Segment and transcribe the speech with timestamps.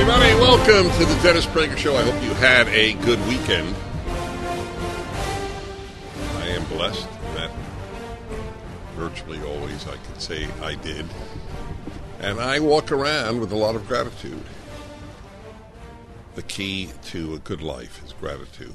[0.00, 0.32] everybody.
[0.40, 1.94] Welcome to the Dennis Prager Show.
[1.94, 3.76] I hope you had a good weekend.
[6.38, 7.50] I am blessed that
[8.96, 11.04] virtually always I could say I did.
[12.18, 14.42] And I walk around with a lot of gratitude.
[16.34, 18.72] The key to a good life is gratitude.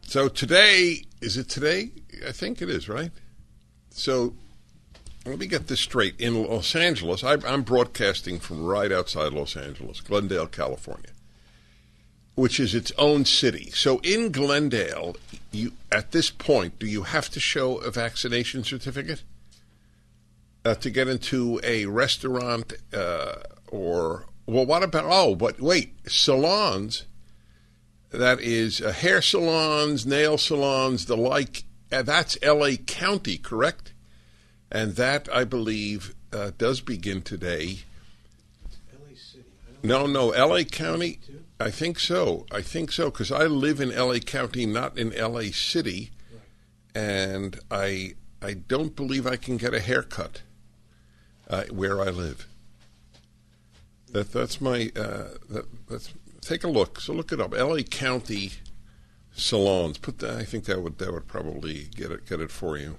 [0.00, 1.90] So today, is it today?
[2.26, 3.12] I think it is, right?
[3.90, 4.36] So
[5.26, 6.18] let me get this straight.
[6.18, 11.10] In Los Angeles, I, I'm broadcasting from right outside Los Angeles, Glendale, California,
[12.34, 13.70] which is its own city.
[13.70, 15.16] So in Glendale,
[15.52, 19.22] you at this point, do you have to show a vaccination certificate
[20.64, 23.34] uh, to get into a restaurant uh,
[23.68, 27.04] or well, what about oh, but wait, salons.
[28.10, 31.64] That is uh, hair salons, nail salons, the like.
[31.92, 32.76] Uh, that's L.A.
[32.76, 33.92] County, correct?
[34.70, 37.80] And that I believe uh, does begin today.
[39.82, 40.64] No, no, L.A.
[40.64, 41.18] County.
[41.58, 42.46] I think so.
[42.50, 44.20] I think so because I live in L.A.
[44.20, 45.52] County, not in L.A.
[45.52, 46.10] City,
[46.94, 50.42] and I I don't believe I can get a haircut
[51.48, 52.46] uh, where I live.
[54.12, 57.00] That that's my uh, that, that's take a look.
[57.00, 57.54] So look it up.
[57.54, 57.82] L.A.
[57.82, 58.52] County
[59.32, 59.98] salons.
[59.98, 60.36] Put that.
[60.36, 62.96] I think that would that would probably get it get it for you.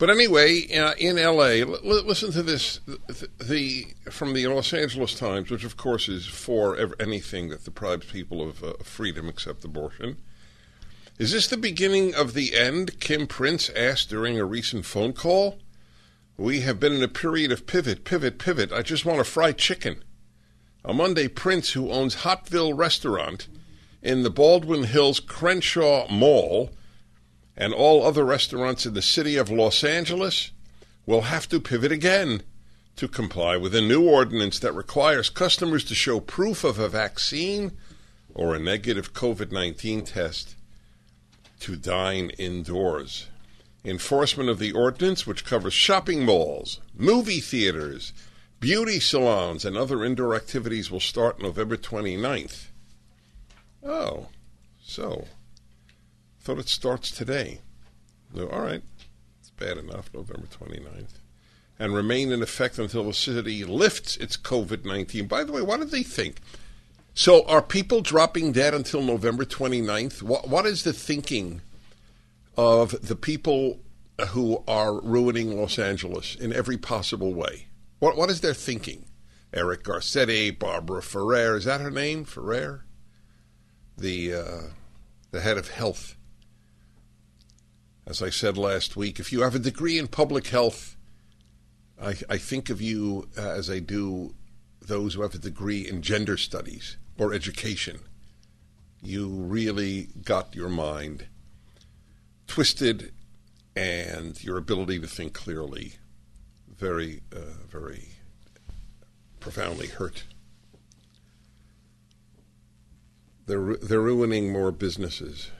[0.00, 5.14] But anyway, uh, in L.A., l- listen to this: the, the, from the Los Angeles
[5.14, 9.62] Times, which of course is for ev- anything that deprives people of uh, freedom except
[9.62, 10.16] abortion.
[11.18, 12.98] Is this the beginning of the end?
[12.98, 15.58] Kim Prince asked during a recent phone call.
[16.38, 18.72] We have been in a period of pivot, pivot, pivot.
[18.72, 20.02] I just want a fried chicken.
[20.82, 23.48] On Monday, Prince, who owns Hotville Restaurant
[24.00, 26.70] in the Baldwin Hills Crenshaw Mall,
[27.60, 30.50] and all other restaurants in the city of Los Angeles
[31.04, 32.42] will have to pivot again
[32.96, 37.72] to comply with a new ordinance that requires customers to show proof of a vaccine
[38.34, 40.56] or a negative COVID 19 test
[41.60, 43.26] to dine indoors.
[43.84, 48.14] Enforcement of the ordinance, which covers shopping malls, movie theaters,
[48.58, 52.68] beauty salons, and other indoor activities, will start November 29th.
[53.82, 54.28] Oh,
[54.82, 55.26] so
[56.50, 57.60] thought it starts today.
[58.34, 58.82] No, all right.
[59.38, 61.20] It's bad enough, November 29th.
[61.78, 65.28] And remain in effect until the city lifts its COVID 19.
[65.28, 66.38] By the way, what did they think?
[67.14, 70.22] So are people dropping dead until November 29th?
[70.22, 71.60] What, what is the thinking
[72.56, 73.78] of the people
[74.30, 77.68] who are ruining Los Angeles in every possible way?
[78.00, 79.04] What, what is their thinking?
[79.54, 82.24] Eric Garcetti, Barbara Ferrer, is that her name?
[82.24, 82.84] Ferrer?
[83.96, 84.60] The, uh,
[85.30, 86.16] the head of health
[88.06, 90.96] as I said last week, if you have a degree in public health,
[92.00, 94.34] I, I think of you uh, as I do
[94.80, 98.00] those who have a degree in gender studies or education.
[99.02, 101.26] You really got your mind
[102.46, 103.12] twisted
[103.76, 105.94] and your ability to think clearly
[106.76, 108.08] very, uh, very
[109.38, 110.24] profoundly hurt.
[113.46, 115.50] They're, they're ruining more businesses.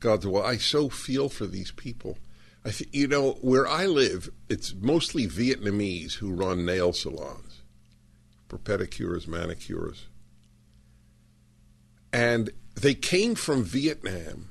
[0.00, 0.44] God's will.
[0.44, 2.18] I so feel for these people.
[2.64, 7.62] I th- you know, where I live, it's mostly Vietnamese who run nail salons
[8.48, 10.06] for pedicures, manicures.
[12.12, 14.50] And they came from Vietnam.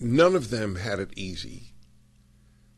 [0.00, 1.74] None of them had it easy.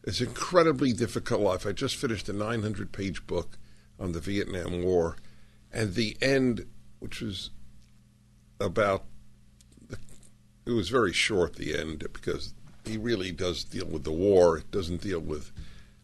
[0.04, 1.66] It's an incredibly difficult life.
[1.66, 3.58] I just finished a 900 page book
[3.99, 5.16] on the Vietnam War,
[5.70, 6.66] and the end,
[6.99, 7.50] which was
[8.58, 9.04] about
[10.70, 14.58] it was very short the end because he really does deal with the war.
[14.58, 15.50] It doesn't deal with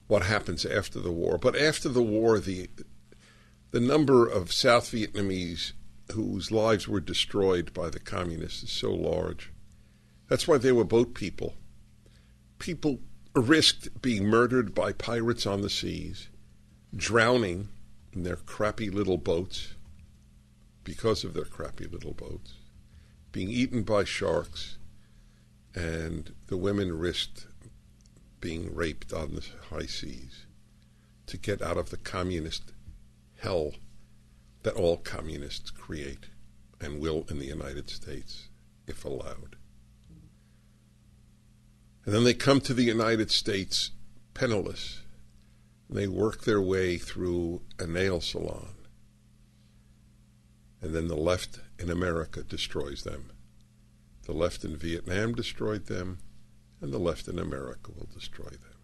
[0.08, 1.38] what happens after the war.
[1.38, 2.68] But after the war, the
[3.70, 5.72] the number of South Vietnamese
[6.12, 9.52] whose lives were destroyed by the communists is so large.
[10.28, 11.54] That's why they were boat people.
[12.58, 13.00] People
[13.34, 16.28] risked being murdered by pirates on the seas,
[16.94, 17.68] drowning
[18.12, 19.74] in their crappy little boats
[20.84, 22.54] because of their crappy little boats
[23.36, 24.78] being eaten by sharks,
[25.74, 27.46] and the women risked
[28.40, 30.46] being raped on the high seas
[31.26, 32.72] to get out of the communist
[33.42, 33.72] hell
[34.62, 36.30] that all communists create
[36.80, 38.48] and will in the United States
[38.86, 39.56] if allowed.
[42.06, 43.90] And then they come to the United States
[44.32, 45.02] penniless.
[45.90, 48.76] And they work their way through a nail salon.
[50.80, 53.30] And then the left in America destroys them.
[54.24, 56.18] The left in Vietnam destroyed them,
[56.80, 58.76] and the left in America will destroy them.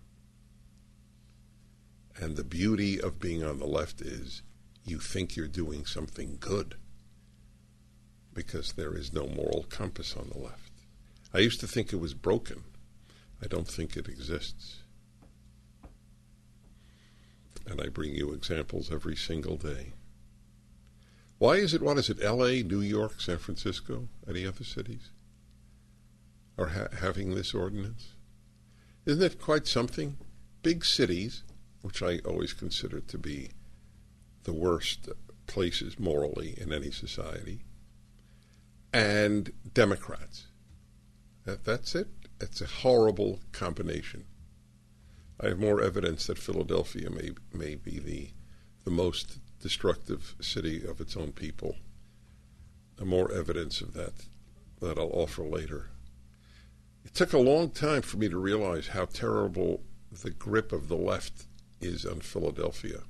[2.17, 4.43] And the beauty of being on the left is
[4.85, 6.77] you think you're doing something good
[8.35, 10.73] because there is no moral compass on the left.
[11.35, 12.65] I used to think it was broken.
[13.43, 14.83] I don't think it exists.
[17.67, 19.93] And I bring you examples every single day.
[21.43, 25.11] Why is it, what is it, LA, New York, San Francisco, any other cities
[26.57, 28.13] are ha- having this ordinance?
[29.07, 30.19] Isn't it quite something?
[30.63, 31.43] Big cities,
[31.81, 33.51] which I always consider to be
[34.45, 35.09] the worst
[35.49, 37.65] places morally in any society,
[38.93, 40.47] and Democrats.
[41.45, 42.07] That, that's it.
[42.41, 44.27] It's a horrible combination.
[45.41, 48.31] I have more evidence that Philadelphia may may be the
[48.85, 51.77] the most destructive city of its own people.
[52.99, 54.13] And more evidence of that
[54.81, 55.91] that I'll offer later.
[57.05, 59.83] It took a long time for me to realize how terrible
[60.23, 61.47] the grip of the left
[61.81, 63.01] is on Philadelphia.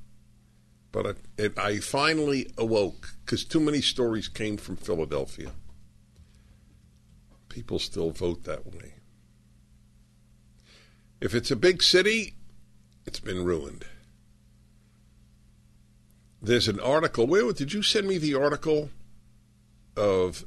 [0.93, 5.53] But it, it, I finally awoke because too many stories came from Philadelphia.
[7.49, 8.95] People still vote that way.
[11.21, 12.35] If it's a big city,
[13.07, 13.85] it's been ruined.
[16.43, 17.29] There's an article.
[17.29, 18.91] Where did you send me the article
[19.97, 20.45] of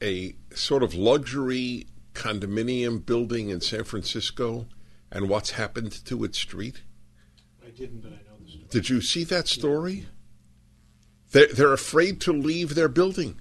[0.00, 4.66] a sort of luxury condominium building in San Francisco
[5.10, 6.82] and what's happened to its street?
[7.66, 8.66] I didn't, but I know the story.
[8.70, 10.06] Did you see that story?
[11.32, 13.40] They're, they're afraid to leave their building.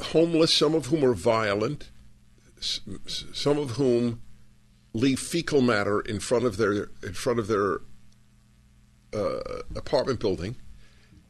[0.00, 1.92] Homeless, some of whom are violent,
[2.58, 4.22] some of whom
[4.92, 7.80] leave fecal matter in front of their in front of their
[9.14, 10.56] uh, apartment building,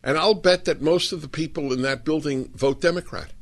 [0.03, 3.33] and I'll bet that most of the people in that building vote Democrat,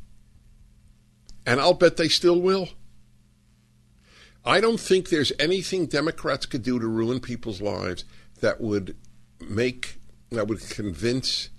[1.47, 2.69] and I'll bet they still will.
[4.45, 8.05] I don't think there's anything Democrats could do to ruin people's lives
[8.41, 8.97] that would
[9.41, 10.01] make
[10.31, 11.51] that would convince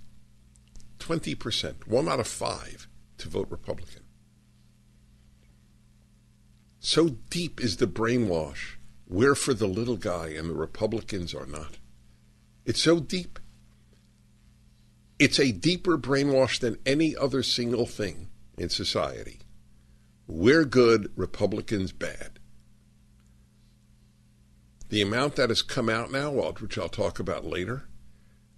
[0.98, 2.88] twenty percent, one out of five,
[3.18, 4.02] to vote Republican.
[6.80, 8.76] So deep is the brainwash.
[9.06, 11.78] We're for the little guy and the Republicans are not.
[12.64, 13.38] It's so deep.
[15.18, 19.40] It's a deeper brainwash than any other single thing in society.
[20.26, 22.38] We're good, Republicans bad.
[24.88, 27.88] The amount that has come out now, which I'll talk about later,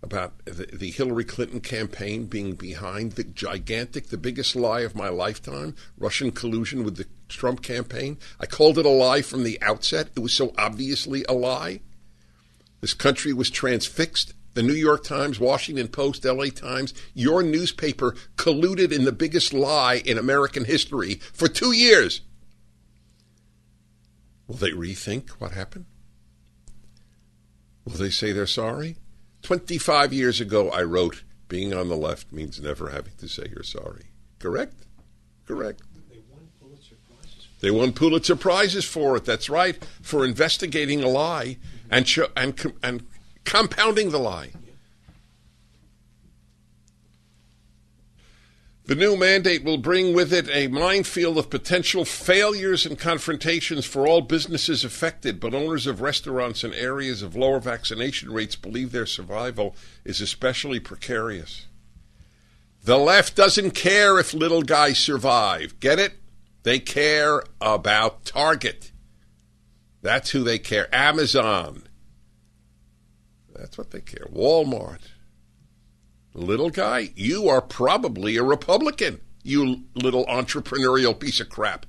[0.03, 5.09] about the, the, Hillary Clinton campaign being behind the gigantic, the biggest lie of my
[5.09, 8.19] lifetime, Russian collusion with the Trump campaign.
[8.39, 10.11] I called it a lie from the outset.
[10.15, 11.81] It was so obviously a lie.
[12.85, 14.35] This country was transfixed.
[14.53, 20.03] The New York Times, Washington Post, LA Times, your newspaper colluded in the biggest lie
[20.05, 22.21] in American history for two years.
[24.47, 25.87] Will they rethink what happened?
[27.87, 28.97] Will they say they're sorry?
[29.41, 33.63] 25 years ago, I wrote, being on the left means never having to say you're
[33.63, 34.11] sorry.
[34.39, 34.75] Correct?
[35.47, 35.81] Correct.
[36.11, 37.49] They won Pulitzer Prizes.
[37.63, 39.25] They won Pulitzer Prizes for it.
[39.25, 41.57] That's right, for investigating a lie
[41.95, 43.07] and and and
[43.45, 44.51] compounding the lie.
[48.87, 54.07] The new mandate will bring with it a minefield of potential failures and confrontations for
[54.07, 59.07] all businesses affected, but owners of restaurants in areas of lower vaccination rates believe their
[59.07, 59.75] survival
[60.05, 61.67] is especially precarious.
[62.83, 65.81] The left doesn't care if little guys survive.
[65.81, 66.13] Get it?
[66.65, 68.91] They care about Target.
[70.05, 70.95] That's who they care.
[70.95, 71.85] Amazon.
[73.55, 74.27] That's what they care.
[74.31, 75.01] Walmart.
[76.35, 81.87] Little guy, you are probably a Republican, you little entrepreneurial piece of crap.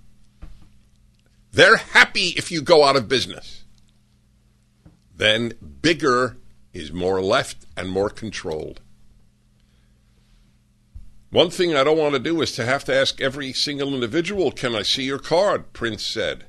[1.51, 3.65] They're happy if you go out of business.
[5.13, 6.37] Then bigger
[6.71, 8.79] is more left and more controlled.
[11.31, 14.53] One thing I don't want to do is to have to ask every single individual,
[14.53, 15.73] Can I see your card?
[15.73, 16.45] Prince said.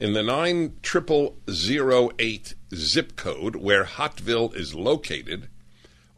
[0.00, 5.48] In the 9008 zip code where Hotville is located,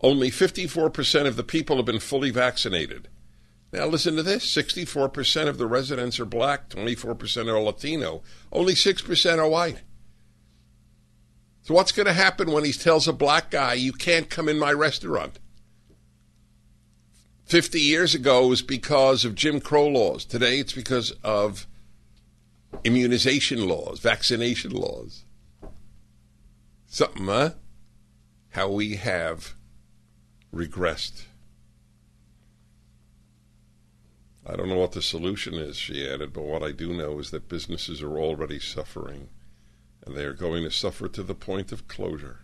[0.02, 3.08] only 54% of the people have been fully vaccinated.
[3.72, 8.22] Now, listen to this 64% of the residents are black, 24% are Latino,
[8.52, 9.80] only 6% are white.
[11.62, 14.58] So, what's going to happen when he tells a black guy, you can't come in
[14.58, 15.38] my restaurant?
[17.44, 20.24] 50 years ago, it was because of Jim Crow laws.
[20.24, 21.66] Today, it's because of
[22.84, 25.24] immunization laws, vaccination laws.
[26.86, 27.50] Something, huh?
[28.50, 29.54] How we have
[30.52, 31.24] regressed.
[34.46, 37.30] I don't know what the solution is, she added, but what I do know is
[37.30, 39.28] that businesses are already suffering,
[40.04, 42.40] and they are going to suffer to the point of closure.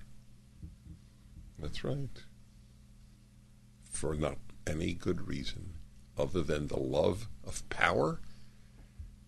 [1.59, 2.23] That's right.
[3.91, 5.75] For not any good reason
[6.19, 8.21] other than the love of power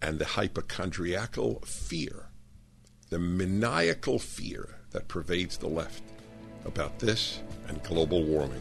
[0.02, 2.26] and the hypochondriacal fear,
[3.10, 6.02] the maniacal fear that pervades the left
[6.64, 8.60] about this and global warming.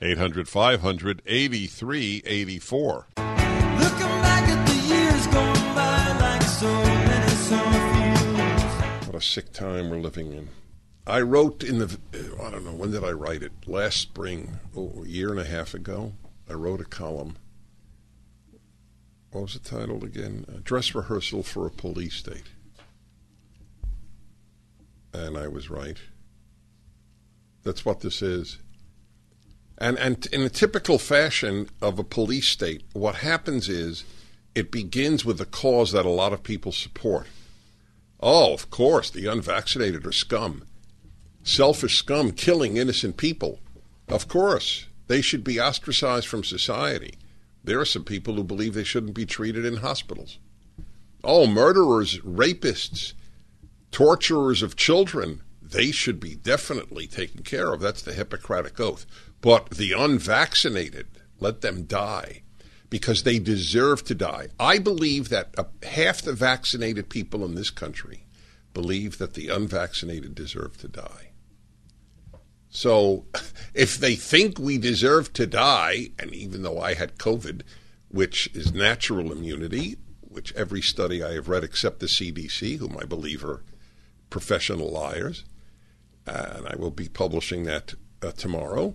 [0.00, 3.06] 800 500 8384.
[9.06, 10.48] What a sick time we're living in.
[11.06, 13.52] I wrote in the, oh, I don't know, when did I write it?
[13.66, 16.12] Last spring, oh, a year and a half ago.
[16.48, 17.36] I wrote a column.
[19.32, 20.44] What was it titled again?
[20.48, 22.50] A dress rehearsal for a police state.
[25.12, 25.98] And I was right.
[27.64, 28.58] That's what this is.
[29.78, 34.04] And, and in a typical fashion of a police state, what happens is
[34.54, 37.28] it begins with a cause that a lot of people support.
[38.20, 40.64] Oh, of course, the unvaccinated are scum.
[41.44, 43.60] Selfish scum killing innocent people.
[44.08, 47.14] Of course, they should be ostracized from society.
[47.62, 50.38] There are some people who believe they shouldn't be treated in hospitals.
[51.22, 53.12] Oh, murderers, rapists,
[53.92, 57.80] torturers of children, they should be definitely taken care of.
[57.80, 59.06] That's the Hippocratic Oath.
[59.40, 61.06] But the unvaccinated,
[61.38, 62.42] let them die
[62.90, 64.48] because they deserve to die.
[64.58, 68.24] I believe that uh, half the vaccinated people in this country
[68.74, 71.30] believe that the unvaccinated deserve to die.
[72.70, 73.26] So
[73.74, 77.62] if they think we deserve to die, and even though I had COVID,
[78.08, 83.04] which is natural immunity, which every study I have read except the CDC, whom I
[83.04, 83.62] believe are
[84.30, 85.44] professional liars,
[86.26, 88.94] and I will be publishing that uh, tomorrow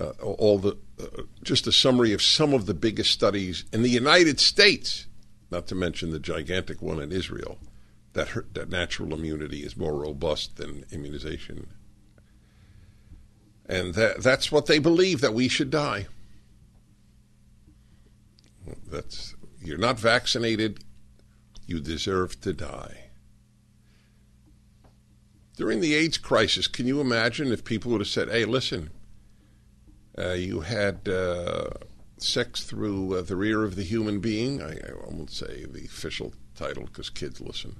[0.00, 3.88] uh, all the uh, just a summary of some of the biggest studies in the
[3.88, 5.06] United States,
[5.50, 7.58] not to mention the gigantic one in Israel,
[8.12, 11.68] that hurt, that natural immunity is more robust than immunization,
[13.66, 16.06] and that that's what they believe that we should die.
[18.90, 20.82] That's you're not vaccinated,
[21.66, 23.10] you deserve to die.
[25.56, 28.90] During the AIDS crisis, can you imagine if people would have said, "Hey, listen."
[30.16, 31.70] Uh, you had uh,
[32.18, 34.62] sex through uh, the rear of the human being.
[34.62, 37.76] I, I won't say the official title because kids listen.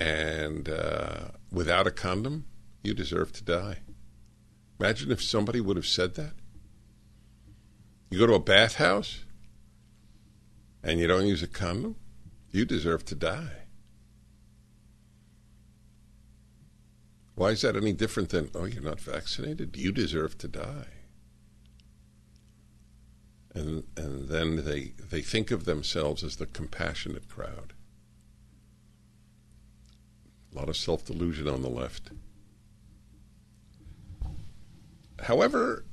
[0.00, 0.68] And
[1.50, 2.44] without a condom,
[2.82, 3.78] you deserve to die.
[4.78, 6.34] Imagine if somebody would have said that.
[8.10, 9.24] You go to a bathhouse
[10.82, 11.96] and you don't use a condom,
[12.50, 13.62] you deserve to die.
[17.36, 19.76] Why is that any different than, oh, you're not vaccinated?
[19.76, 20.95] You deserve to die
[23.56, 27.72] and and then they they think of themselves as the compassionate crowd.
[30.52, 32.10] A lot of self delusion on the left.
[35.22, 35.84] However,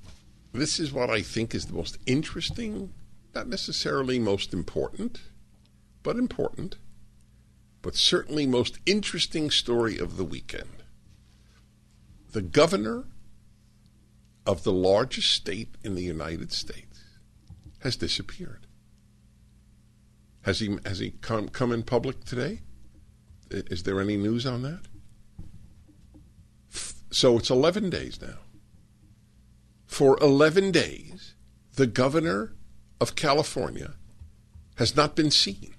[0.52, 2.94] this is what I think is the most interesting,
[3.34, 5.22] not necessarily most important,
[6.04, 6.76] but important,
[7.82, 10.84] but certainly most interesting story of the weekend.
[12.34, 13.06] The governor
[14.46, 16.93] of the largest state in the United States
[17.84, 18.66] has disappeared.
[20.44, 22.62] Has he has he come come in public today?
[23.50, 24.82] Is there any news on that?
[27.12, 28.40] So it's 11 days now.
[29.86, 31.36] For 11 days,
[31.76, 32.56] the governor
[33.00, 33.94] of California
[34.78, 35.76] has not been seen.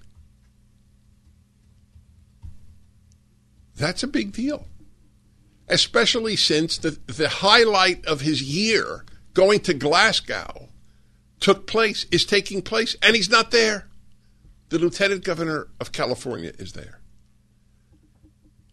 [3.75, 4.67] That's a big deal.
[5.67, 10.69] Especially since the, the highlight of his year going to Glasgow
[11.39, 13.87] took place, is taking place, and he's not there.
[14.69, 16.99] The lieutenant governor of California is there.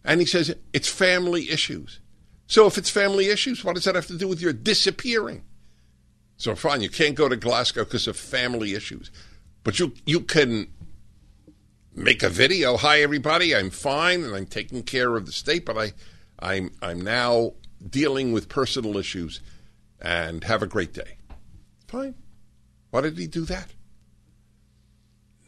[0.03, 1.99] And he says it's family issues.
[2.47, 5.43] So if it's family issues, what does that have to do with your disappearing?
[6.37, 9.11] So fine, you can't go to Glasgow because of family issues.
[9.63, 10.67] But you you can
[11.95, 12.75] make a video.
[12.75, 15.93] Hi everybody, I'm fine and I'm taking care of the state, but I
[16.39, 17.53] I'm I'm now
[17.87, 19.39] dealing with personal issues
[20.01, 21.17] and have a great day.
[21.87, 22.15] Fine.
[22.93, 23.69] Why did he do that?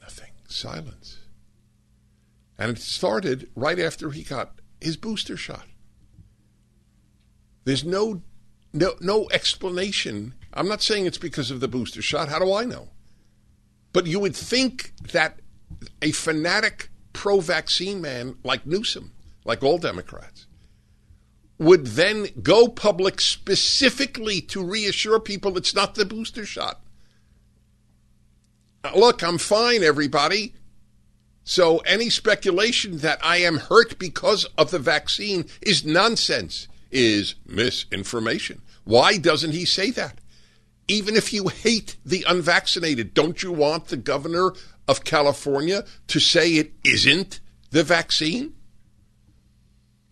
[0.02, 0.32] Nothing.
[0.48, 1.20] Silence.
[2.58, 5.68] And it started right after he got his booster shot.
[7.64, 8.24] There's no
[8.74, 10.34] no no explanation.
[10.56, 12.30] I'm not saying it's because of the booster shot.
[12.30, 12.90] How do I know?
[13.94, 15.40] But you would think that
[16.02, 20.48] a fanatic pro vaccine man like Newsom, like all Democrats,
[21.60, 26.82] would then go public specifically to reassure people it's not the booster shot.
[28.94, 30.54] Look, I'm fine, everybody.
[31.44, 38.62] So any speculation that I am hurt because of the vaccine is nonsense, is misinformation.
[38.84, 40.20] Why doesn't he say that?
[40.88, 44.54] Even if you hate the unvaccinated, don't you want the governor
[44.88, 47.40] of California to say it isn't
[47.72, 48.54] the vaccine?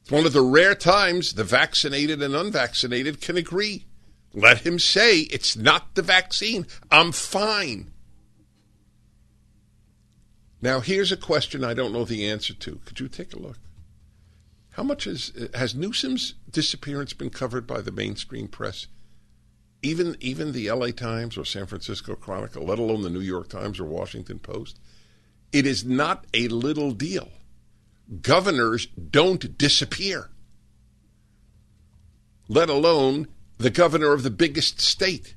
[0.02, 3.86] It's one of the rare times the vaccinated and unvaccinated can agree.
[4.34, 6.66] Let him say it's not the vaccine.
[6.92, 7.93] I'm fine.
[10.64, 12.80] Now, here's a question I don't know the answer to.
[12.86, 13.60] Could you take a look?
[14.72, 18.88] How much is, has Newsom's disappearance been covered by the mainstream press?
[19.82, 23.78] Even even the LA Times or San Francisco Chronicle, let alone the New York Times
[23.78, 24.80] or Washington Post.
[25.52, 27.28] It is not a little deal.
[28.22, 30.30] Governors don't disappear.
[32.48, 35.36] Let alone the governor of the biggest state.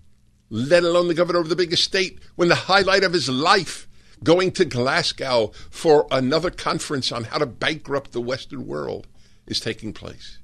[0.51, 3.86] Let alone the governor of the biggest state when the highlight of his life
[4.23, 9.07] going to Glasgow for another conference on how to bankrupt the Western world
[9.47, 10.39] is taking place.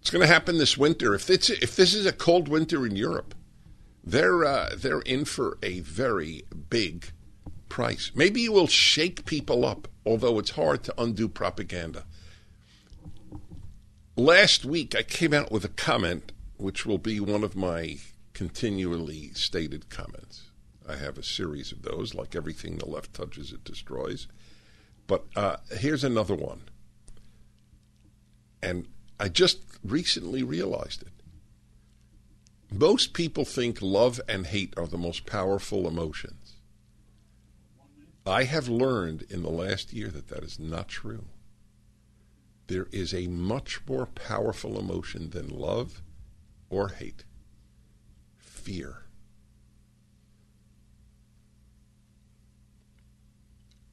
[0.00, 1.14] It's going to happen this winter.
[1.14, 3.34] If it's if this is a cold winter in Europe,
[4.02, 7.12] they're uh, they're in for a very big
[7.68, 8.10] price.
[8.14, 12.04] Maybe it will shake people up, although it's hard to undo propaganda.
[14.16, 17.98] Last week, I came out with a comment, which will be one of my
[18.42, 20.50] continually stated comments.
[20.88, 24.26] I have a series of those, like everything the left touches, it destroys.
[25.06, 26.62] But uh, here's another one.
[28.60, 28.88] And
[29.20, 31.12] I just recently realized it.
[32.72, 36.56] Most people think love and hate are the most powerful emotions.
[38.26, 41.26] I have learned in the last year that that is not true.
[42.66, 46.02] There is a much more powerful emotion than love
[46.70, 47.22] or hate
[48.62, 49.02] fear.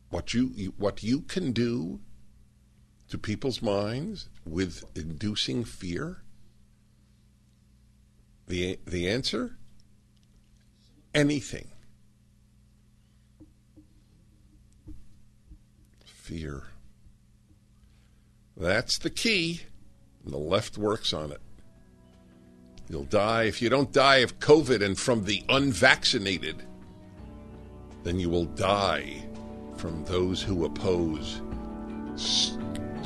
[0.09, 1.99] What you, what you can do
[3.09, 6.23] to people's minds with inducing fear?
[8.47, 9.57] The the answer?
[11.13, 11.69] Anything.
[16.03, 16.63] Fear.
[18.57, 19.61] That's the key.
[20.23, 21.41] And the left works on it.
[22.89, 26.63] You'll die if you don't die of COVID and from the unvaccinated,
[28.03, 29.23] then you will die
[29.77, 31.41] from those who oppose
[32.15, 32.57] s-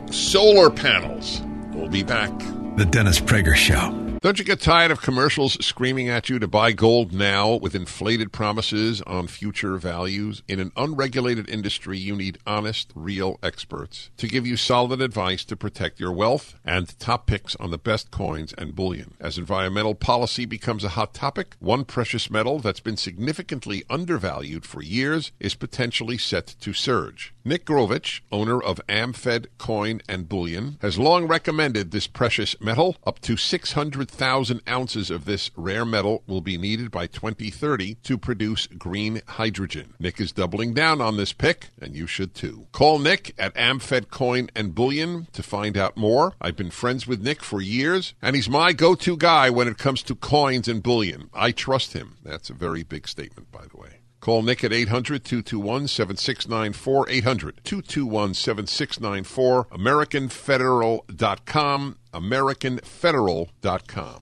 [0.09, 1.41] solar panels.
[1.73, 2.31] We'll be back.
[2.77, 4.02] The Dennis Prager Show.
[4.23, 8.31] Don't you get tired of commercials screaming at you to buy gold now with inflated
[8.31, 10.41] promises on future values?
[10.47, 15.57] In an unregulated industry, you need honest, real experts to give you solid advice to
[15.57, 19.15] protect your wealth and top picks on the best coins and bullion.
[19.19, 24.81] As environmental policy becomes a hot topic, one precious metal that's been significantly undervalued for
[24.81, 27.33] years is potentially set to surge.
[27.45, 32.95] Nick Grovich, owner of AmFed Coin and Bullion, has long recommended this precious metal.
[33.05, 38.67] Up to 600,000 ounces of this rare metal will be needed by 2030 to produce
[38.67, 39.93] green hydrogen.
[39.99, 42.67] Nick is doubling down on this pick, and you should too.
[42.71, 46.35] Call Nick at AmFed Coin and Bullion to find out more.
[46.39, 49.77] I've been friends with Nick for years, and he's my go to guy when it
[49.77, 51.29] comes to coins and bullion.
[51.33, 52.15] I trust him.
[52.23, 54.02] That's a very big statement, by the way.
[54.23, 57.09] Call Nick at 800 221 7694.
[57.09, 59.65] 800 221 7694.
[59.65, 61.97] AmericanFederal.com.
[62.13, 64.19] AmericanFederal.com.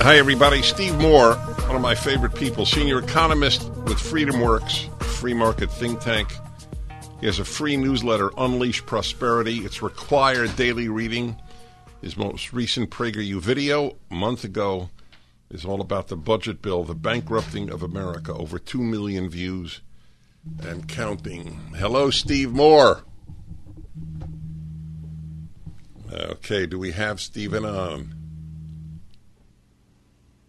[0.00, 0.62] Hi, everybody.
[0.62, 6.32] Steve Moore, one of my favorite people, senior economist with FreedomWorks, free market think tank.
[7.20, 9.58] He has a free newsletter, Unleash Prosperity.
[9.58, 11.36] It's required daily reading.
[12.00, 14.88] His most recent PragerU video, a month ago,
[15.50, 18.32] is all about the budget bill, the bankrupting of America.
[18.32, 19.80] Over 2 million views
[20.60, 21.58] and counting.
[21.76, 23.04] Hello, Steve Moore.
[26.12, 28.14] Okay, do we have Stephen on?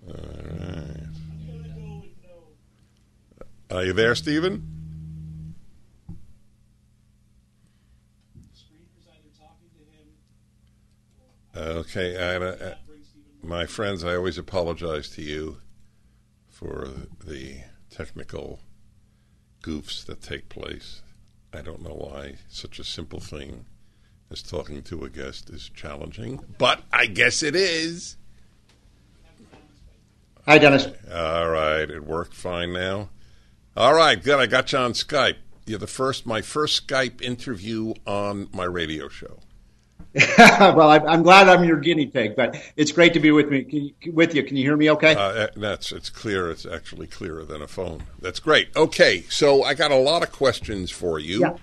[0.08, 0.96] All right.
[3.72, 4.80] Are you there, Stephen?
[11.56, 12.76] Okay, I, I,
[13.50, 15.58] my friends, I always apologize to you
[16.48, 16.88] for
[17.26, 18.60] the technical
[19.64, 21.02] goofs that take place.
[21.52, 23.66] I don't know why such a simple thing
[24.30, 28.18] as talking to a guest is challenging, but I guess it is.
[30.46, 30.88] Hi, Dennis.
[31.12, 33.10] All right, it worked fine now.
[33.76, 34.40] All right, good.
[34.40, 35.38] I got you on Skype.
[35.66, 39.40] You're the first, my first Skype interview on my radio show.
[40.38, 43.94] well, I'm glad I'm your guinea pig, but it's great to be with me.
[44.02, 44.90] You, with you, can you hear me?
[44.90, 45.14] Okay.
[45.14, 46.50] Uh, that's it's clear.
[46.50, 48.04] It's actually clearer than a phone.
[48.20, 48.76] That's great.
[48.76, 51.42] Okay, so I got a lot of questions for you.
[51.42, 51.58] Yeah.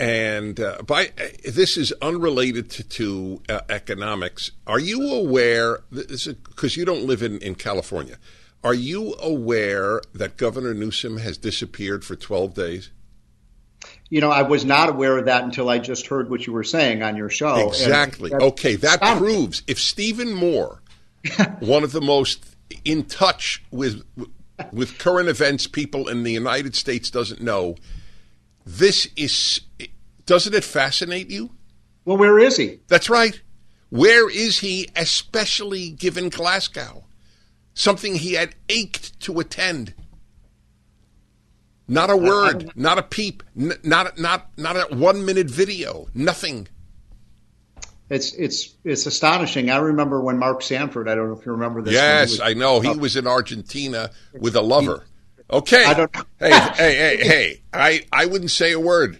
[0.00, 1.12] And uh, by
[1.44, 4.50] this is unrelated to, to uh, economics.
[4.66, 5.80] Are you aware?
[5.90, 8.16] Because you don't live in, in California.
[8.64, 12.90] Are you aware that Governor Newsom has disappeared for 12 days?
[14.12, 16.64] You know, I was not aware of that until I just heard what you were
[16.64, 17.66] saying on your show.
[17.66, 18.30] Exactly.
[18.30, 20.82] Okay, that proves if Stephen Moore,
[21.60, 22.44] one of the most
[22.84, 24.02] in touch with
[24.70, 27.76] with current events people in the United States doesn't know,
[28.66, 29.62] this is
[30.26, 31.48] doesn't it fascinate you?
[32.04, 32.80] Well, where is he?
[32.88, 33.40] That's right.
[33.88, 37.06] Where is he, especially given Glasgow?
[37.72, 39.94] Something he had ached to attend.
[41.92, 46.68] Not a word, not a peep, n- not not not a one minute video, nothing.
[48.08, 49.70] It's it's it's astonishing.
[49.70, 51.08] I remember when Mark Sanford.
[51.08, 51.92] I don't know if you remember this.
[51.92, 55.04] Yes, was, I know he was in Argentina with a lover.
[55.50, 55.84] Okay.
[55.84, 56.16] I don't.
[56.38, 57.62] hey, hey, hey, hey!
[57.74, 59.18] I I wouldn't say a word.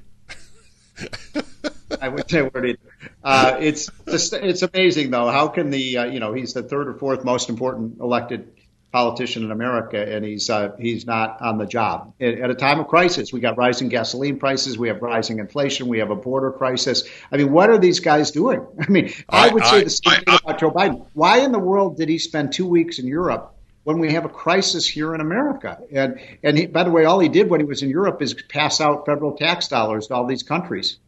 [2.00, 2.78] I wouldn't say a word either.
[3.22, 5.28] Uh, it's just, it's amazing though.
[5.30, 8.50] How can the uh, you know he's the third or fourth most important elected
[8.92, 12.86] politician in America, and he's uh, he's not on the job at, a time of
[12.88, 13.32] crisis.
[13.32, 17.04] We got rising gasoline prices, we have rising inflation, we have a border crisis.
[17.32, 18.64] I mean, what are these guys doing?
[18.80, 21.06] I mean, I, I would say I, the same I, thing about Joe Biden.
[21.14, 23.54] Why in the world did he spend two weeks in Europe?
[23.84, 27.18] When we have a crisis here in America, and and he, by the way, all
[27.18, 30.24] he did when he was in Europe is pass out federal tax dollars to all
[30.24, 30.98] these countries.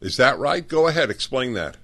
[0.00, 0.66] Is that right?
[0.66, 1.76] Go ahead, explain that.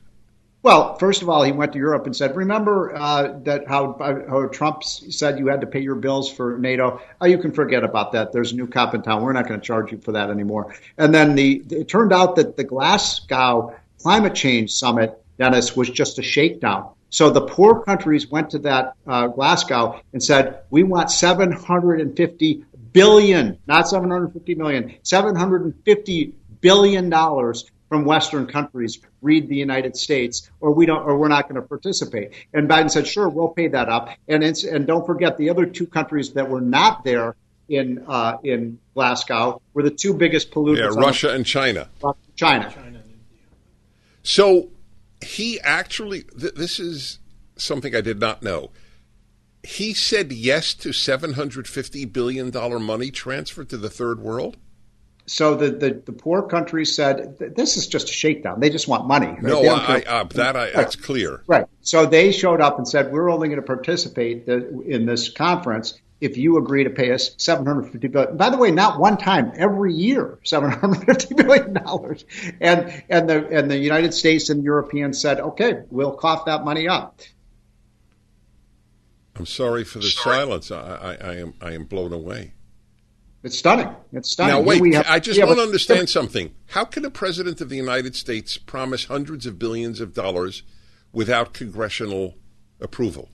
[0.65, 4.49] Well, first of all, he went to Europe and said, "Remember uh, that how, how
[4.49, 7.03] Trump said you had to pay your bills for NATO?
[7.21, 8.33] Oh, you can forget about that.
[8.33, 9.23] There's a new cop in town.
[9.23, 12.37] We're not going to charge you for that anymore." And then the it turned out
[12.37, 16.89] that the Glasgow climate change summit, Dennis, was just a shakedown.
[17.11, 23.59] So the poor countries went to that uh, Glasgow and said, "We want 750 billion,
[23.67, 30.87] not 750 million, 750 billion dollars from Western countries read the United States, or we
[30.87, 32.33] don't, or we're not going to participate.
[32.53, 35.67] And Biden said, "Sure, we'll pay that up." And it's, and don't forget the other
[35.67, 37.35] two countries that were not there
[37.69, 40.95] in uh, in Glasgow were the two biggest polluters.
[40.95, 41.89] Yeah, Russia the, and China.
[42.37, 42.71] China.
[42.71, 43.03] China.
[44.23, 44.69] So
[45.23, 47.19] he actually, th- this is
[47.57, 48.71] something I did not know.
[49.63, 54.57] He said yes to seven hundred fifty billion dollar money transfer to the third world
[55.27, 58.61] so the, the, the, poor countries said this is just a shakedown.
[58.61, 59.29] They just want money.
[59.29, 59.43] Right?
[59.43, 61.43] No, I, uh, that I, that's clear.
[61.47, 61.67] Right.
[61.81, 66.37] So they showed up and said, "We're only going to participate in this conference if
[66.37, 70.39] you agree to pay us 750 billion." By the way, not one time, every year,
[70.45, 72.27] 750 billion dollars.
[72.61, 76.87] And and the and the United States and Europeans said, "Okay, we'll cough that money
[76.87, 77.21] up."
[79.37, 80.37] I'm sorry for the sorry.
[80.37, 80.71] silence.
[80.71, 82.53] I, I, I am I am blown away.
[83.45, 83.95] It's stunning.
[84.13, 84.55] It's stunning.
[84.55, 86.53] Now, wait, we have- I just have want to understand something.
[86.69, 90.63] How can a president of the United States promise hundreds of billions of dollars
[91.13, 92.37] without congressional
[92.81, 93.29] approval?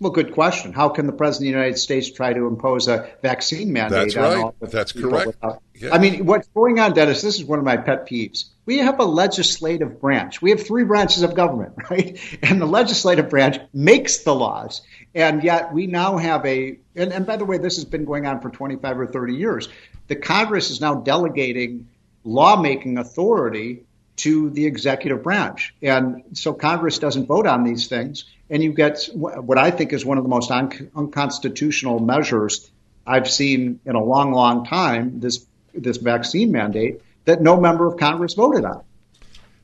[0.00, 0.72] Well, good question.
[0.72, 4.14] How can the president of the United States try to impose a vaccine mandate?
[4.14, 4.54] That's on right.
[4.70, 5.26] That's correct.
[5.26, 5.92] without- Yeah.
[5.92, 7.20] I mean, what's going on, Dennis?
[7.20, 8.44] This is one of my pet peeves.
[8.68, 10.42] We have a legislative branch.
[10.42, 12.20] We have three branches of government, right?
[12.42, 14.82] And the legislative branch makes the laws,
[15.14, 16.78] and yet we now have a.
[16.94, 19.70] And, and by the way, this has been going on for 25 or 30 years.
[20.08, 21.88] The Congress is now delegating
[22.24, 23.84] lawmaking authority
[24.16, 25.74] to the executive branch.
[25.80, 28.26] And so Congress doesn't vote on these things.
[28.50, 32.70] And you get what I think is one of the most un- unconstitutional measures
[33.06, 37.98] I've seen in a long, long time this, this vaccine mandate that no member of
[37.98, 38.82] Congress voted on.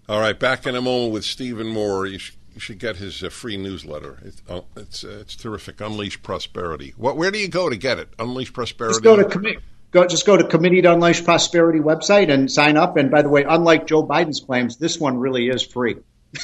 [0.07, 2.07] All right, back in a moment with Stephen Moore.
[2.07, 4.19] You, sh- you should get his uh, free newsletter.
[4.23, 5.81] It, oh, it's uh, it's terrific.
[5.81, 6.93] Unleash Prosperity.
[6.99, 7.17] What?
[7.17, 8.11] Where do you go to get it?
[8.19, 8.93] Unleash Prosperity.
[8.93, 9.59] Just go to committee.
[9.93, 12.97] Go, just go to Committee to Unleash Prosperity website and sign up.
[12.97, 15.97] And by the way, unlike Joe Biden's claims, this one really is free.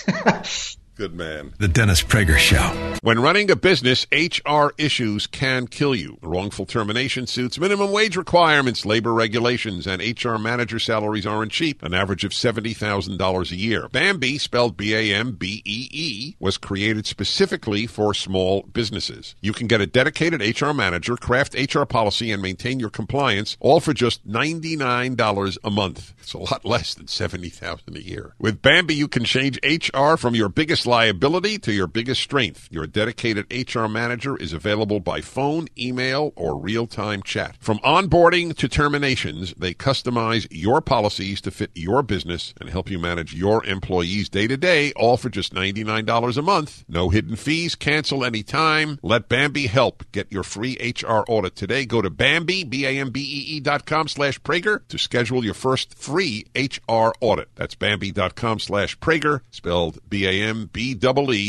[1.00, 1.54] Good man.
[1.56, 2.98] The Dennis Prager Show.
[3.00, 6.18] When running a business, HR issues can kill you.
[6.20, 11.82] Wrongful termination suits, minimum wage requirements, labor regulations, and HR manager salaries aren't cheap.
[11.82, 13.88] An average of $70,000 a year.
[13.90, 19.34] Bambee, spelled B-A-M-B-E-E, was created specifically for small businesses.
[19.40, 23.80] You can get a dedicated HR manager, craft HR policy, and maintain your compliance, all
[23.80, 26.12] for just $99 a month.
[26.18, 28.34] It's a lot less than $70,000 a year.
[28.38, 32.66] With Bambee, you can change HR from your biggest liability to your biggest strength.
[32.68, 37.57] Your dedicated HR manager is available by phone, email, or real-time chat.
[37.61, 42.98] From onboarding to terminations, they customize your policies to fit your business and help you
[42.98, 46.85] manage your employees day to day, all for just $99 a month.
[46.88, 48.98] No hidden fees, cancel anytime.
[49.00, 50.03] Let Bambee help.
[50.11, 51.87] Get your free HR audit today.
[51.87, 57.48] Go to Bambee, B-A-M-B-E-E dot com slash Prager to schedule your first free HR audit.
[57.55, 60.00] That's Bambee.com slash Prager, spelled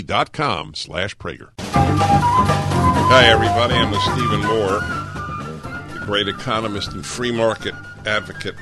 [0.06, 1.52] Dot com slash Prager.
[1.60, 3.76] Hi, everybody.
[3.76, 4.82] I'm Stephen Moore,
[5.94, 7.74] the great economist and free market
[8.06, 8.56] advocate.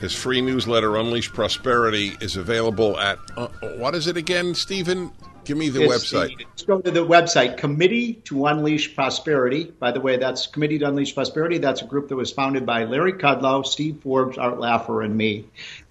[0.00, 3.48] His free newsletter, Unleash Prosperity, is available at, uh,
[3.78, 5.10] what is it again, Stephen?
[5.46, 6.36] Give me the website.
[6.36, 9.72] the- let's go to the website, Committee to Unleash Prosperity.
[9.78, 11.58] By the way, that's Committee to Unleash Prosperity.
[11.58, 15.44] That's a group that was founded by Larry Kudlow, Steve Forbes, Art Laffer, and me.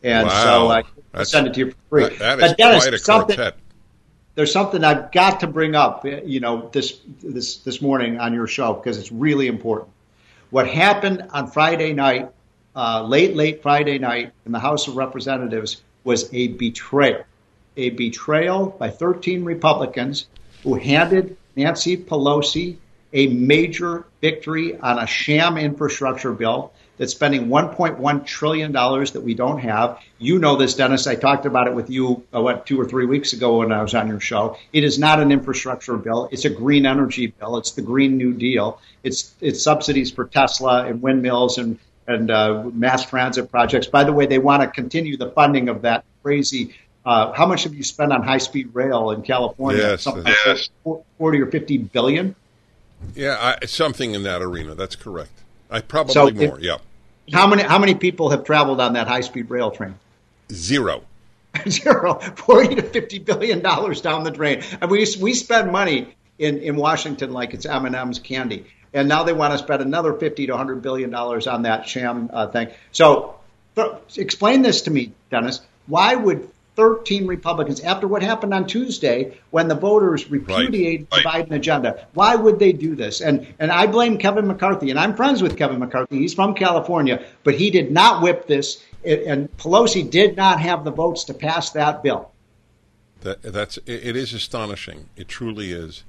[0.03, 0.43] And Wow.
[0.43, 2.17] so I That's- send it to you for free.
[2.17, 3.55] That- that is Dennis, quite a something- quartet.
[4.35, 8.33] there's something I've got to bring up, eh, you know, this this this morning on
[8.33, 9.89] your show because it's really important.
[10.49, 12.29] What happened on Friday night,
[12.75, 17.21] uh, late late Friday night in the House of Representatives was a betrayal,
[17.77, 20.27] a betrayal by 13 Republicans
[20.63, 22.77] who handed Nancy Pelosi
[23.13, 29.33] a major victory on a sham infrastructure bill that's spending 1.1 trillion dollars that we
[29.33, 29.99] don't have.
[30.17, 31.07] You know this, Dennis.
[31.07, 33.81] I talked about it with you uh, what two or three weeks ago when I
[33.81, 34.57] was on your show.
[34.71, 36.29] It is not an infrastructure bill.
[36.31, 37.57] It's a green energy bill.
[37.57, 38.79] It's the Green New Deal.
[39.03, 43.87] It's it's subsidies for Tesla and windmills and and uh, mass transit projects.
[43.87, 46.75] By the way, they want to continue the funding of that crazy.
[47.05, 49.81] Uh, how much have you spent on high speed rail in California?
[49.81, 50.69] Yes, Something yes.
[50.85, 52.35] like 40 or 50 billion.
[53.13, 54.73] Yeah, I, something in that arena.
[54.73, 55.31] That's correct.
[55.69, 56.59] I probably So if- more.
[56.59, 56.77] yeah,
[57.31, 59.95] How many how many people have traveled on that high speed rail train?
[60.51, 61.03] zero.
[61.69, 62.15] Zero.
[62.15, 64.61] 40 to 50 billion dollars down the drain.
[64.81, 68.65] And we we spend money in, in Washington like it's M&M's candy.
[68.93, 72.29] And now they want to spend another 50 to 100 billion dollars on that sham
[72.33, 72.69] uh, thing.
[72.91, 73.35] So
[73.75, 75.61] th- explain this to me, Dennis.
[75.87, 81.51] Why would 13 Republicans, after what happened on Tuesday when the voters repudiated the Biden
[81.51, 83.21] agenda, why would they do this?
[83.21, 86.17] And and I blame Kevin McCarthy, and I'm friends with Kevin McCarthy.
[86.17, 90.83] He's from California, but he did not whip this, and- and Pelosi did not have
[90.83, 92.31] the votes to pass that bill.
[93.21, 95.09] That, that's it, it is astonishing.
[95.15, 96.03] It truly is.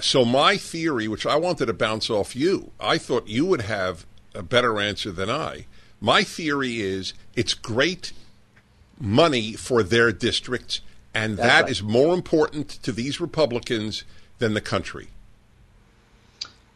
[0.00, 4.06] So my theory, which I wanted to bounce off you, I thought you would have
[4.34, 5.66] a better answer than I.
[6.00, 8.12] My theory is it's great
[8.98, 10.80] money for their districts,
[11.14, 11.70] and That's that right.
[11.70, 14.04] is more important to these Republicans
[14.38, 15.08] than the country.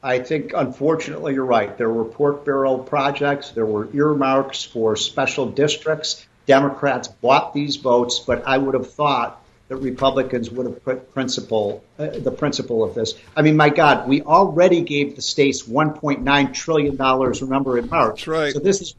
[0.03, 1.77] I think, unfortunately, you're right.
[1.79, 3.51] There were pork barrel projects.
[3.51, 6.27] There were earmarks for special districts.
[6.47, 11.85] Democrats bought these votes, but I would have thought that Republicans would have put principle,
[11.99, 13.15] uh, the principle of this.
[13.37, 17.41] I mean, my God, we already gave the states 1.9 trillion dollars.
[17.41, 18.17] Remember in March.
[18.17, 18.53] That's right.
[18.53, 18.95] So this is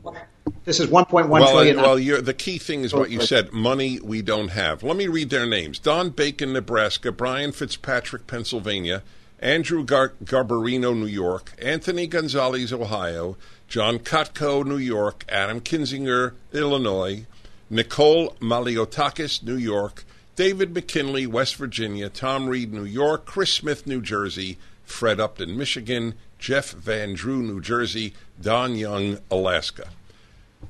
[0.66, 1.78] this is 1.1 well, trillion.
[1.78, 4.84] well you're, the key thing is what you said money we don't have.
[4.84, 9.04] Let me read their names Don Bacon, Nebraska, Brian Fitzpatrick, Pennsylvania,
[9.40, 17.26] Andrew Gar- Garbarino, New York, Anthony Gonzalez, Ohio, John Katko, New York, Adam Kinzinger, Illinois,
[17.70, 24.02] Nicole Malliotakis, New York, David McKinley, West Virginia, Tom Reed, New York, Chris Smith, New
[24.02, 29.90] Jersey, Fred Upton, Michigan, Jeff Van Drew, New Jersey, Don Young, Alaska.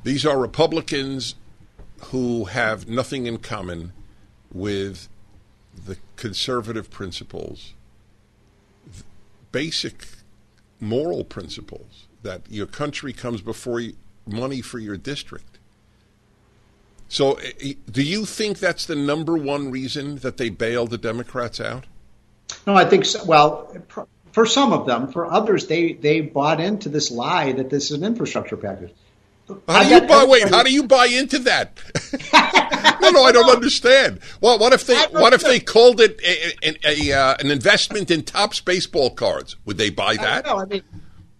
[0.03, 1.35] These are Republicans
[2.05, 3.93] who have nothing in common
[4.51, 5.07] with
[5.85, 7.73] the conservative principles,
[9.51, 10.05] basic
[10.79, 15.59] moral principles that your country comes before you, money for your district.
[17.07, 20.97] So, eh, eh, do you think that's the number one reason that they bailed the
[20.97, 21.85] Democrats out?
[22.65, 23.23] No, I think so.
[23.25, 23.75] Well,
[24.31, 27.97] for some of them, for others, they they bought into this lie that this is
[27.97, 28.91] an infrastructure package.
[29.67, 30.25] How do you buy?
[30.25, 31.77] Wait, how do you buy into that?
[33.01, 34.19] no, no, I don't understand.
[34.39, 38.09] Well, what if they what if they called it a, a, a uh, an investment
[38.09, 39.57] in Topps baseball cards?
[39.65, 40.45] Would they buy that?
[40.45, 40.83] No, I mean,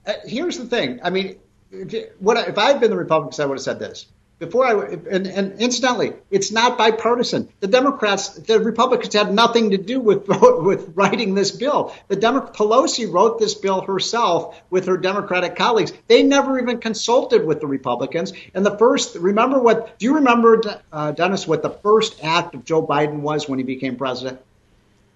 [0.06, 1.00] uh, here's the thing.
[1.02, 1.38] I mean,
[1.72, 4.08] if, what if I had been the Republicans, I would have said this
[4.40, 7.50] before I and, and, incidentally, it's not bipartisan.
[7.60, 11.94] The Democrats, the Republicans had nothing to do with with writing this bill.
[12.08, 15.94] The Demo- Pelosi wrote this bill herself with her Democratic colleagues.
[16.08, 18.34] They never even consulted with the Republicans.
[18.54, 19.98] And the first, remember what?
[20.00, 23.64] Do you remember, uh, Dennis, what the first act of Joe Biden was when he
[23.64, 24.42] became president?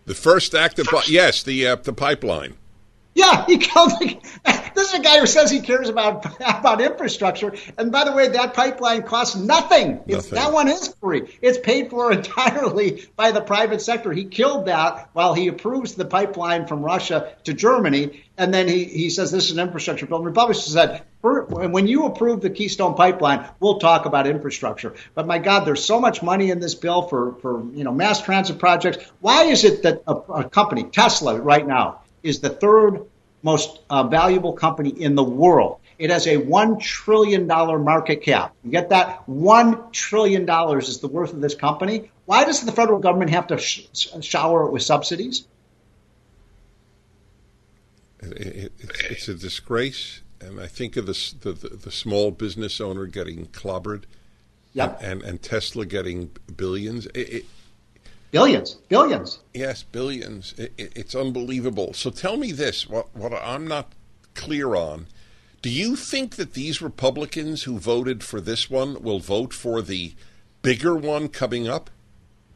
[0.06, 2.56] The first act of yes, the uh, the pipeline.
[3.18, 3.94] Yeah, he killed.
[4.76, 7.56] This is a guy who says he cares about about infrastructure.
[7.80, 10.02] And by the way, that pipeline costs nothing.
[10.06, 10.36] nothing.
[10.36, 11.36] that one is free.
[11.42, 14.14] It's paid for entirely by the private sector.
[14.14, 18.24] He killed that while he approves the pipeline from Russia to Germany.
[18.38, 20.18] And then he, he says this is an infrastructure bill.
[20.18, 24.94] And Republicans said, when you approve the Keystone Pipeline, we'll talk about infrastructure.
[25.16, 28.22] But my God, there's so much money in this bill for, for you know mass
[28.22, 29.04] transit projects.
[29.22, 33.06] Why is it that a, a company, Tesla, right now, is the third
[33.44, 35.80] most uh, valuable company in the world.
[36.00, 38.54] It has a $1 trillion market cap.
[38.64, 39.26] You get that?
[39.28, 42.12] $1 trillion is the worth of this company.
[42.26, 43.88] Why does the federal government have to sh-
[44.22, 45.48] shower it with subsidies?
[48.20, 48.74] It, it,
[49.10, 50.22] it's a disgrace.
[50.40, 54.04] And I think of the, the, the small business owner getting clobbered
[54.74, 55.00] yep.
[55.02, 57.08] and, and, and Tesla getting billions.
[57.16, 57.46] It,
[58.38, 59.40] Billions, billions.
[59.56, 60.54] Yes, billions.
[60.60, 61.94] It, it, it's unbelievable.
[61.94, 63.94] So tell me this: what what I'm not
[64.36, 65.08] clear on.
[65.64, 70.14] Do you think that these Republicans who voted for this one will vote for the
[70.62, 71.90] bigger one coming up?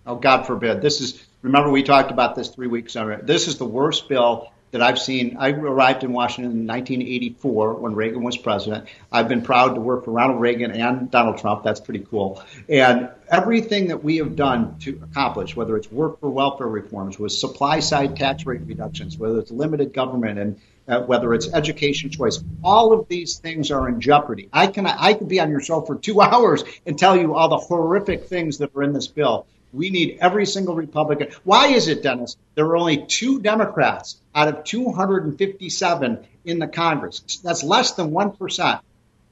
[0.06, 0.84] Oh, God forbid.
[0.84, 1.26] This is.
[1.42, 3.18] Remember, we talked about this three weeks ago.
[3.24, 5.38] This is the worst bill that I've seen.
[5.38, 8.88] I arrived in Washington in 1984 when Reagan was president.
[9.12, 11.64] I've been proud to work for Ronald Reagan and Donald Trump.
[11.64, 12.42] That's pretty cool.
[12.70, 17.34] And everything that we have done to accomplish, whether it's work for welfare reforms, with
[17.34, 22.44] supply side tax rate reductions, whether it's limited government and uh, whether it's education choice,
[22.64, 24.50] all of these things are in jeopardy.
[24.52, 27.50] I can I could be on your show for two hours and tell you all
[27.50, 29.46] the horrific things that are in this bill.
[29.74, 31.30] We need every single Republican.
[31.44, 32.36] Why is it, Dennis?
[32.56, 37.40] There are only two Democrats out of 257 in the Congress.
[37.44, 38.82] That's less than 1%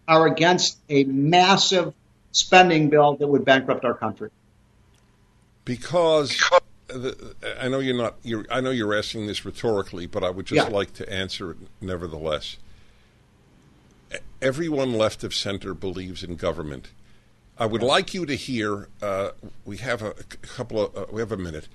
[0.08, 1.94] are against a massive
[2.32, 4.30] spending bill that would bankrupt our country.
[5.66, 6.42] Because
[6.94, 7.12] uh,
[7.60, 8.16] I know you're not.
[8.24, 10.76] You're, I know you're asking this rhetorically, but I would just yeah.
[10.76, 12.58] like to answer it nevertheless.
[14.42, 16.90] Everyone left of center believes in government
[17.60, 18.88] I would like you to hear.
[19.02, 19.32] Uh,
[19.66, 20.96] we have a, a couple of.
[20.96, 21.68] Uh, we have a minute.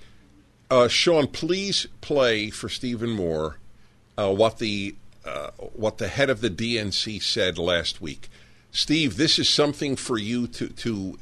[0.69, 3.57] Uh, Sean, please play for Stephen Moore
[4.17, 8.29] uh, what the uh, what the head of the DNC said last week.
[8.71, 11.19] Steve, this is something for you to to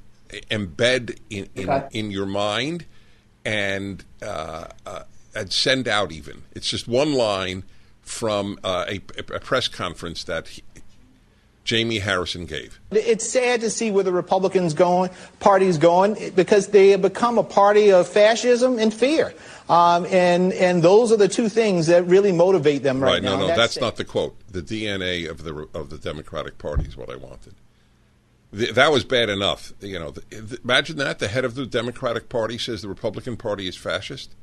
[0.50, 1.88] embed in in, okay.
[1.92, 2.86] in your mind
[3.44, 4.68] and uh,
[5.36, 6.14] and send out.
[6.14, 7.64] Even it's just one line
[8.02, 10.64] from a, a, press conference that he,
[11.64, 12.80] Jamie Harrison gave.
[12.92, 17.44] It's sad to see where the Republicans going, party's going, because they have become a
[17.44, 19.34] party of fascism and fear.
[19.70, 23.36] Um, and and those are the two things that really motivate them right, right now.
[23.36, 24.36] No, no, that's, that's not the quote.
[24.52, 27.54] The DNA of the of the Democratic Party is what I wanted.
[28.52, 29.72] The, that was bad enough.
[29.80, 33.68] You know, the, imagine that the head of the Democratic Party says the Republican Party
[33.68, 34.36] is fascist.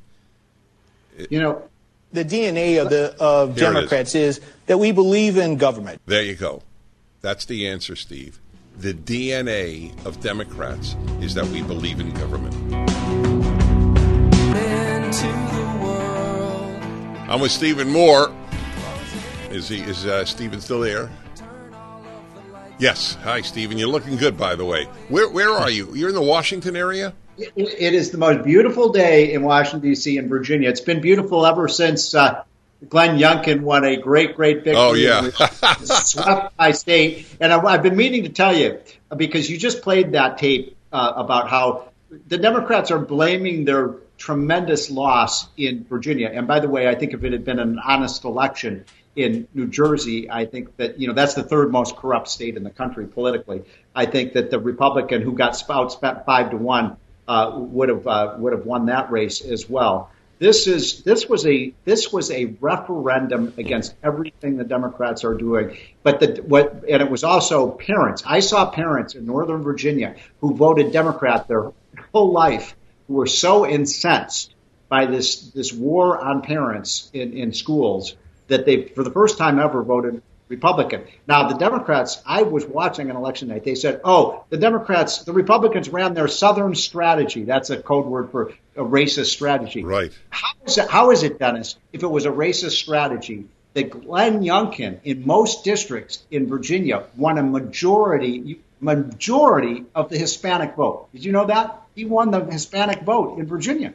[1.15, 1.69] It, you know,
[2.11, 4.39] the DNA of the of Democrats is.
[4.39, 6.01] is that we believe in government.
[6.07, 6.63] There you go.
[7.21, 8.39] That's the answer, Steve.
[8.77, 12.55] The DNA of Democrats is that we believe in government.
[17.29, 18.33] I'm with Stephen Moore.
[19.51, 19.81] Is he?
[19.81, 21.11] Is uh, Stephen still there?
[22.79, 23.15] Yes.
[23.23, 23.77] Hi, Stephen.
[23.77, 24.85] You're looking good, by the way.
[25.09, 25.93] Where Where are you?
[25.93, 27.13] You're in the Washington area.
[27.37, 30.17] it is the most beautiful day in Washington D.C.
[30.17, 30.69] and Virginia.
[30.69, 32.43] It's been beautiful ever since uh,
[32.87, 34.75] Glenn Youngkin won a great, great victory.
[34.75, 35.29] Oh, yeah.
[35.83, 37.27] swept by state.
[37.39, 38.79] And I, have been meaning to tell you
[39.15, 41.89] because you just played that tape uh, about how
[42.27, 46.29] the Democrats are blaming their tremendous loss in Virginia.
[46.33, 49.67] And by the way, I think if it had been an honest election in New
[49.67, 53.07] Jersey, I think that you know that's the third most corrupt state in the country
[53.07, 53.63] politically.
[53.93, 58.07] I think that the Republican who got spout spent five to one uh, would have
[58.07, 60.11] uh, would have won that race as well.
[60.41, 65.77] This is this was a this was a referendum against everything the Democrats are doing.
[66.01, 68.23] But the what and it was also parents.
[68.25, 71.71] I saw parents in Northern Virginia who voted Democrat their
[72.11, 72.75] whole life
[73.07, 74.55] who were so incensed
[74.89, 78.15] by this this war on parents in, in schools
[78.47, 81.05] that they for the first time ever voted Republican.
[81.27, 83.63] Now, the Democrats, I was watching an election night.
[83.63, 87.45] They said, oh, the Democrats, the Republicans ran their Southern strategy.
[87.45, 89.83] That's a code word for a racist strategy.
[89.83, 90.11] Right.
[90.29, 94.41] How is it, how is it Dennis, if it was a racist strategy, that Glenn
[94.41, 101.07] Youngkin in most districts in Virginia won a majority majority of the Hispanic vote.
[101.13, 101.81] Did you know that?
[101.95, 103.93] He won the Hispanic vote in Virginia.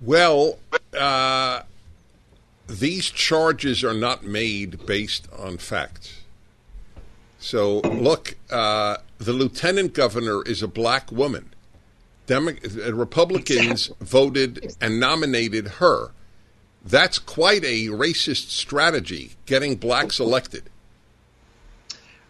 [0.00, 0.58] Well,
[0.98, 1.62] uh,
[2.66, 6.22] these charges are not made based on facts.
[7.38, 11.52] So, look, uh, the lieutenant governor is a black woman.
[12.26, 14.06] Demo- uh, Republicans exactly.
[14.06, 16.12] voted and nominated her.
[16.84, 20.64] That's quite a racist strategy, getting blacks elected.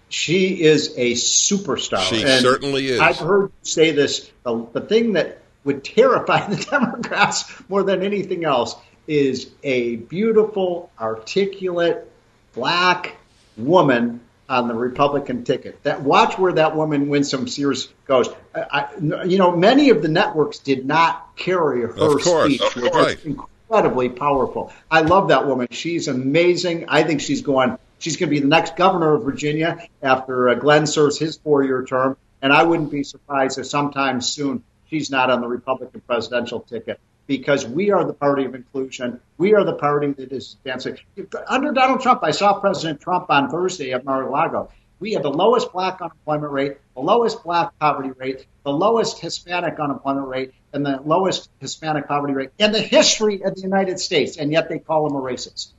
[0.09, 2.01] She is a superstar.
[2.01, 3.01] She and certainly is.
[3.01, 4.31] I've heard you say this.
[4.45, 8.77] The, the thing that would terrify the Democrats more than anything else
[9.07, 12.11] is a beautiful, articulate,
[12.55, 13.17] black
[13.57, 15.83] woman on the Republican ticket.
[15.83, 18.29] That watch where that woman wins some Sears goes.
[18.55, 18.89] I,
[19.27, 23.19] you know, many of the networks did not carry her course, speech, which right.
[23.19, 24.73] is incredibly powerful.
[24.91, 25.69] I love that woman.
[25.71, 26.87] She's amazing.
[26.89, 27.79] I think she's going.
[27.99, 31.85] She's going to be the next governor of Virginia after uh, Glenn serves his four-year
[31.85, 36.61] term, and I wouldn't be surprised if sometime soon she's not on the Republican presidential
[36.61, 39.21] ticket because we are the party of inclusion.
[39.39, 40.99] We are the party that is advancing.
[41.47, 44.71] Under Donald Trump, I saw President Trump on Thursday at Mar-a-Lago.
[45.01, 49.81] We have the lowest black unemployment rate, the lowest black poverty rate, the lowest Hispanic
[49.81, 54.37] unemployment rate, and the lowest Hispanic poverty rate in the history of the United States,
[54.37, 55.73] and yet they call him a racist.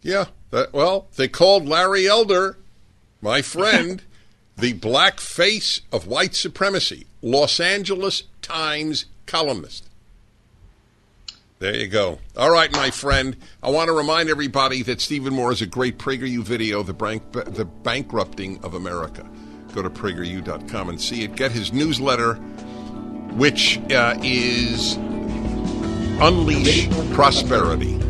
[0.00, 2.56] Yeah, that, well, they called Larry Elder,
[3.20, 4.02] my friend,
[4.56, 9.89] the black face of white supremacy, Los Angeles Times columnist.
[11.60, 12.18] There you go.
[12.38, 13.36] All right, my friend.
[13.62, 17.32] I want to remind everybody that Stephen Moore is a great PragerU video, the, bank,
[17.32, 19.28] the Bankrupting of America.
[19.74, 21.36] Go to PragerU.com and see it.
[21.36, 22.36] Get his newsletter,
[23.36, 24.96] which uh, is
[26.22, 28.09] Unleash Prosperity.